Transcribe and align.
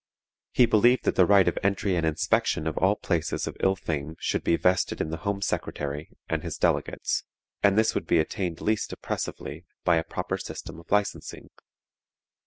He 0.51 0.65
believed 0.65 1.03
that 1.03 1.13
the 1.15 1.27
right 1.27 1.47
of 1.47 1.59
entry 1.61 1.95
and 1.95 2.07
inspection 2.07 2.65
of 2.65 2.75
all 2.79 2.95
places 2.95 3.45
of 3.45 3.55
ill 3.59 3.75
fame 3.75 4.15
should 4.19 4.43
be 4.43 4.55
vested 4.57 4.99
in 4.99 5.11
the 5.11 5.17
Home 5.27 5.43
Secretary 5.43 6.09
and 6.27 6.41
his 6.41 6.57
delegates, 6.57 7.23
and 7.61 7.77
this 7.77 7.93
would 7.93 8.07
be 8.07 8.17
attained 8.17 8.61
least 8.61 8.91
oppressively 8.91 9.63
by 9.83 9.97
a 9.97 10.03
proper 10.03 10.39
system 10.39 10.79
of 10.79 10.89
licensing. 10.91 11.51